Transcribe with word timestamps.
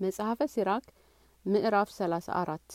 መጽሐፈ 0.00 0.40
ሲራክ 0.50 0.84
ምዕራፍ 1.44 1.88
ሰላሳ 1.96 2.26
አራት። 2.40 2.68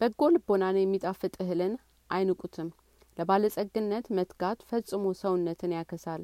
በጎ 0.00 0.28
ልቦናን 0.34 0.76
የሚጣፍጥ 0.80 1.32
እህልን 1.42 1.74
አይንቁትም። 2.10 2.68
ለባለጸግነት 3.16 4.06
መትጋት 4.18 4.60
ፈጽሞ 4.70 5.04
ሰውነትን 5.20 5.72
ያከሳል 5.76 6.22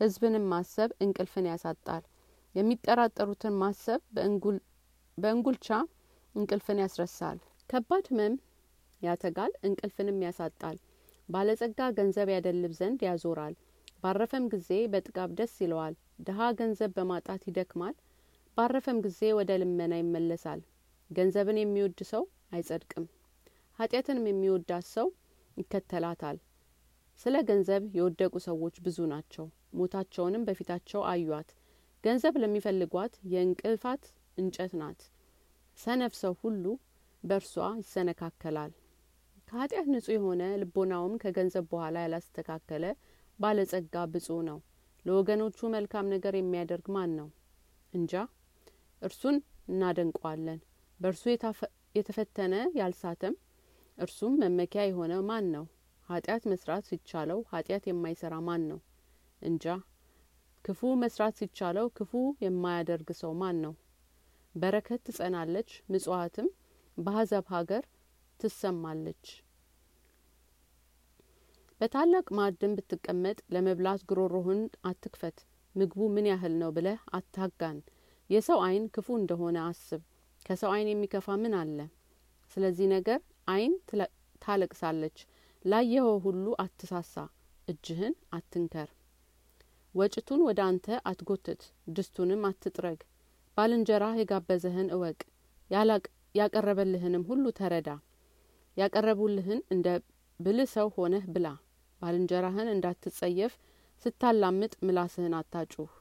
ህዝብንም 0.00 0.44
ማሰብ 0.52 0.90
እንቅልፍን 1.04 1.48
ያሳጣል። 1.50 2.02
የሚጠራጠሩትን 2.54 3.56
ማሰብ 3.62 4.00
በእንጉልቻ 5.18 5.68
እንቅልፍን 6.34 6.82
ያስረሳል። 6.84 7.38
ከባድ 7.70 8.06
ህመም 8.12 8.34
ያተጋል 9.02 9.52
እንቅልፍንም 9.66 10.22
ያሳጣል። 10.26 10.76
ባለጸጋ 11.28 11.90
ገንዘብ 11.98 12.30
ያደልብ 12.34 12.74
ዘንድ 12.78 13.02
ያዞራል። 13.08 13.54
ባረፈም 14.02 14.46
ጊዜ 14.54 14.70
በጥጋብ 14.92 15.30
ደስ 15.38 15.54
ይለዋል። 15.62 15.94
ድሀ 16.26 16.50
ገንዘብ 16.58 16.90
በማጣት 16.98 17.42
ይደክማል 17.48 17.94
ባረፈም 18.56 18.98
ጊዜ 19.04 19.20
ወደ 19.38 19.52
ልመና 19.60 19.94
ይመለሳል። 20.00 20.60
ገንዘብን 21.10 21.58
የሚወድ 21.60 22.00
ሰው 22.10 22.22
አይጸድቅም። 22.52 23.06
ኃጢአትንም 23.78 24.26
የሚወዳት 24.30 24.86
ሰው 24.92 25.08
ይከተላታል። 25.56 26.36
ስለ 27.20 27.36
ገንዘብ 27.48 27.82
የወደቁ 27.96 28.34
ሰዎች 28.46 28.76
ብዙ 28.84 28.98
ናቸው። 29.12 29.46
ሞታቸውንም 29.78 30.46
በፊታቸው 30.48 31.02
አዩአት። 31.10 31.50
ገንዘብ 32.04 32.34
ለሚፈልጓት 32.42 33.14
የእንቅልፋት 33.32 34.04
እንጨት 34.38 34.72
ናት። 34.80 35.00
ሰነፍ 35.78 36.14
ሰው 36.20 36.34
ሁሉ 36.42 36.64
በእርሷ 37.24 37.52
ይሰነካከላል። 37.80 38.72
ከኃጢአት 39.48 39.88
ንጹህ 39.92 40.14
የሆነ 40.16 40.42
ልቦናውም 40.60 41.14
ከገንዘብ 41.22 41.66
በኋላ 41.72 41.96
ያላስተካከለ 42.04 42.84
ባለጸጋ 43.38 44.04
ብፁ 44.12 44.28
ነው። 44.48 44.58
ለወገኖቹ 45.04 45.68
መልካም 45.74 46.06
ነገር 46.14 46.34
የሚያደርግ 46.36 46.86
ማን 46.94 47.10
ነው? 47.18 47.28
እንጃ 47.92 48.12
እርሱን 49.04 49.36
እናደንቀዋለን። 49.68 50.60
በእርሱ 51.00 51.22
የተፈተነ 51.94 52.54
ያልሳተም 52.78 53.34
እርሱም 53.98 54.32
መመኪያ 54.42 54.82
የሆነ 54.86 55.14
ማን 55.28 55.46
ነው? 55.54 55.64
ኃጢአት 56.08 56.42
መስራት 56.52 56.84
ሲቻለው 56.88 57.38
ኃጢአት 57.52 57.84
የማይሰራ 57.88 58.34
ማን 58.48 58.62
ነው? 58.70 58.78
እንጃ። 59.42 59.64
ክፉ 60.64 60.80
መስራት 61.02 61.34
ሲቻለው 61.40 61.86
ክፉ 61.96 62.12
የማያደርግ 62.44 63.08
ሰው 63.20 63.32
ማን 63.40 63.56
ነው? 63.64 63.74
በረከት 64.54 65.00
ትጸናለች 65.06 65.70
ምጽዋትም 65.92 66.48
በአሕዛብ 66.98 67.46
ሀገር 67.54 67.84
ትሰማለች። 68.40 69.24
በታላቅ 71.80 72.26
ማዕድን 72.36 72.76
ብትቀመጥ 72.76 73.38
ለመብላት 73.54 74.02
ጉሮሮህን 74.10 74.60
አትክፈት። 74.84 75.38
ምግቡ 75.74 76.00
ምን 76.14 76.26
ያህል 76.30 76.54
ነው 76.60 76.70
ብለህ 76.76 77.00
አታጋን 77.12 77.78
የሰው 78.30 78.58
አይን 78.66 78.84
ክፉ 78.94 79.08
እንደሆነ 79.20 79.56
አስብ። 79.66 80.02
ከሰው 80.42 80.70
አይን 80.74 80.88
የሚከፋ 80.90 81.36
ምን 81.42 81.54
አለ? 81.60 81.78
ስለዚህ 82.50 82.86
ነገር 82.94 83.20
አይን 83.48 83.72
ታለቅሳለች። 84.42 85.18
ላየኸው 85.64 86.16
ሁሉ 86.24 86.46
አትሳሳ 86.64 87.14
እጅህን 87.68 88.14
አትንከር። 88.32 88.88
ወጭቱን 89.94 90.40
ወደ 90.46 90.60
አንተ 90.68 90.86
አትጐትት 91.10 91.62
ድስቱንም 91.96 92.42
አትጥረግ። 92.48 93.00
ባልንጀራህ 93.56 94.16
የጋበዘህን 94.20 94.88
እወቅ። 94.96 95.20
ያቀረበልህንም 96.34 97.26
ሁሉ 97.28 97.44
ተረዳ። 97.58 97.88
ያቀረቡልህን 98.76 99.60
እንደ 99.70 99.88
ብልህ 100.40 100.68
ሰው 100.72 100.88
ሆነህ 100.96 101.26
ብላ። 101.34 101.46
ባልንጀራህን 102.00 102.72
እንዳትጸየፍ 102.72 103.52
ስታላምጥ 104.02 104.72
ምላስህን 104.86 105.34
አታጩህ 105.38 105.92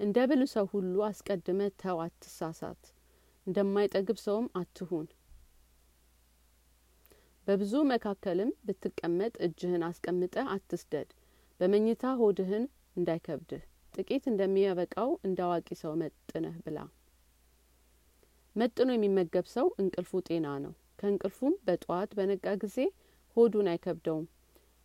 እንደ 0.00 0.16
ብልህ 0.28 0.50
ሰው 0.52 0.66
ሁሉ 0.72 0.96
አስቀድመ 1.06 1.60
ተው 1.82 1.98
አትሳሳት። 2.04 2.82
እንደማይጠግብ 3.46 4.18
ሰውም 4.24 4.46
አትሁን። 4.60 5.06
በብዙ 7.46 7.72
መካከልም 7.90 8.50
ብትቀመጥ 8.66 9.34
እጅህን 9.46 9.82
አስቀምጠ 9.88 10.36
አትስደድ። 10.54 11.10
በመኝታ 11.60 12.04
ሆድህን 12.20 12.64
እንዳይከብድህ 12.96 13.62
ጥቂት 13.94 14.24
እንደሚያበቃው 14.30 15.10
እንደ 15.26 15.38
አዋቂ 15.46 15.68
ሰው 15.82 15.92
መጥነህ 16.00 16.56
ብላ። 16.64 16.78
መጥኖ 18.56 18.88
የሚመገብ 18.94 19.46
ሰው 19.54 19.66
እንቅልፉ 19.80 20.20
ጤና 20.28 20.46
ነው። 20.64 20.72
ከእንቅልፉም 21.00 21.54
በጠዋት 21.66 22.10
በነቃ 22.18 22.46
ጊዜ 22.62 22.76
ሆዱን 23.36 23.68
አይከብደውም። 23.72 24.26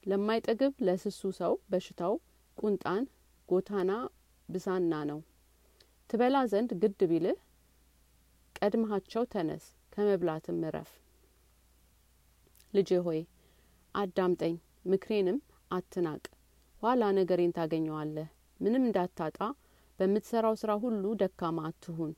ለማይጠግብ 0.03 0.73
ለስሱ 0.87 1.21
ሰው 1.39 1.53
በሽታው 1.71 2.13
ቁንጣን 2.57 3.03
ጎታና 3.49 3.91
ብሳና 4.53 4.93
ነው። 5.09 5.19
ትበላ 6.09 6.37
ዘንድ 6.51 6.71
ግድ 6.81 7.01
ቢልህ 7.09 7.37
ቀድመሃቸው 8.55 9.23
ተነስ 9.33 9.63
ከመብላትም 9.93 10.59
እረፍ። 10.67 10.89
ልጄ 12.73 12.99
ሆይ 13.05 13.21
አዳምጠኝ 13.95 14.55
ምክሬንም 14.85 15.37
አትናቅ። 15.71 16.23
ኋላ 16.81 17.03
ነገሬን 17.17 17.55
ታገኘዋለህ። 17.57 18.27
ምንም 18.59 18.83
እንዳታጣ 18.85 19.39
በምትሰራው 19.99 20.55
ስራ 20.61 20.71
ሁሉ 20.83 21.03
ደካማ 21.21 21.59
አትሁን። 21.69 22.11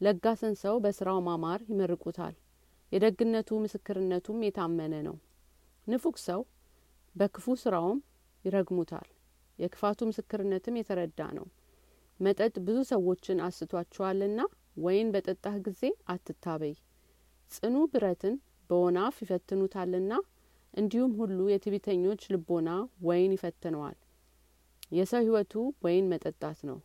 ለጋስን 0.00 0.54
ሰው 0.62 0.74
በስራው 0.84 1.18
ማማር 1.26 1.60
ይመርቁታል። 1.70 2.34
የደግነቱ 2.92 3.58
ምስክርነቱም 3.62 4.40
የታመነ 4.46 4.94
ነው። 5.06 5.16
ንፉግ 5.86 6.16
ሰው 6.26 6.40
በክፉ 7.16 7.56
ስራውም 7.62 7.98
ይረግሙታል። 8.44 9.08
የክፋቱ 9.58 10.00
ምስክርነትም 10.08 10.78
የተረዳ 10.78 11.20
ነው 11.38 11.46
መጠጥ 12.20 12.54
ብዙ 12.66 12.78
ሰዎችን 12.90 13.38
አስቷቸዋልና 13.46 14.40
ወይን 14.78 15.08
በጠጣህ 15.14 15.56
ጊዜ 15.66 15.82
አትታበይ። 16.08 16.74
ጽኑ 17.50 17.76
ብረትን 17.92 18.34
በወናፍ 18.70 19.16
ይፈትኑታልና 19.22 20.12
እንዲሁም 20.74 21.12
ሁሉ 21.18 21.38
የትቢተኞች 21.50 22.22
ልቦና 22.34 22.70
ወይን 23.06 23.34
ይፈትነዋል። 23.36 23.96
የሰው 24.92 25.22
ህይወቱ 25.22 25.52
ወይን 25.84 26.06
መጠጣት 26.12 26.58
ነው። 26.68 26.78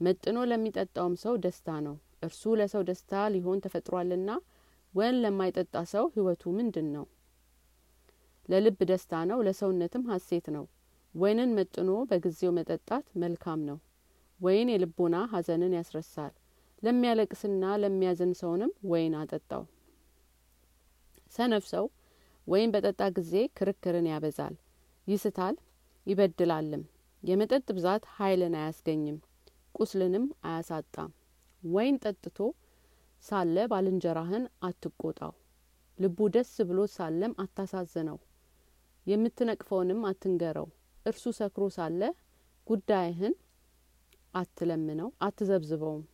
መጥኖ 0.00 0.38
ለሚጠጣውም 0.50 1.14
ሰው 1.22 1.34
ደስታ 1.44 1.68
ነው። 1.86 1.96
እርሱ 2.22 2.54
ለሰው 2.60 2.82
ደስታ 2.88 3.12
ሊሆን 3.34 3.62
ተፈጥሯልና 3.64 4.30
ወይን 4.94 5.16
ለማይጠጣ 5.22 5.76
ሰው 5.92 6.04
ህይወቱ 6.14 6.44
ምንድን 6.58 6.88
ነው 6.96 7.06
ለልብ 8.48 8.78
ደስታ 8.90 9.22
ነው 9.30 9.38
ለሰውነትም 9.46 10.04
ሀሴት 10.10 10.46
ነው። 10.56 10.64
ወይንን 11.14 11.50
መጥኖ 11.58 11.90
በጊዜው 12.10 12.52
መጠጣት 12.58 13.06
መልካም 13.22 13.60
ነው 13.68 13.78
ወይን 14.40 14.68
የልቦና 14.72 15.16
ሀዘንን 15.32 15.72
ያስረሳል። 15.78 16.32
ለሚያለቅስና 16.82 17.64
ለሚያዝን 17.82 18.32
ሰውንም 18.40 18.72
ወይን 18.90 19.14
አጠጣው። 19.20 19.62
ሰነፍ 21.32 21.64
ሰው 21.72 21.86
ወይን 22.46 22.72
በጠጣ 22.74 23.02
ጊዜ 23.16 23.32
ክርክርን 23.58 24.06
ያበዛል 24.10 24.54
ይስታል 25.06 25.56
ይበድላልም። 26.06 26.84
የመጠጥ 27.22 27.66
ብዛት 27.76 28.04
ኃይልን 28.16 28.54
አያስገኝም 28.60 29.16
ቁስልንም 29.74 30.26
አያሳጣም። 30.48 31.10
ወይን 31.62 31.96
ጠጥቶ 32.04 32.38
ሳለ 33.24 33.56
ባልንጀራህን 33.72 34.44
አትቆጣው። 34.62 35.32
ልቡ 35.98 36.18
ደስ 36.34 36.52
ብሎ 36.68 36.80
ሳለም 36.94 37.32
አታሳዝነው። 37.42 38.18
የምትነቅፈውንም 39.06 40.00
አትንገረው። 40.10 40.68
እርሱ 41.06 41.24
ሰክሮ 41.38 41.64
ሳለ 41.76 42.00
ጉዳይህን 42.66 43.34
አትለምነው 44.40 45.08
አትዘብዝበውም 45.22 46.04